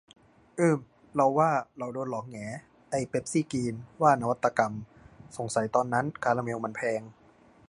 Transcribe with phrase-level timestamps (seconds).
[0.59, 0.77] อืม
[1.15, 1.49] เราว่า
[1.79, 2.49] เราโดนหลอกแหง
[2.91, 4.73] ไอ้เป็ปซี่กรีน ว่านวัตกรรม
[5.37, 7.01] สงสัยตอนนั้นคาราเมลมันแพง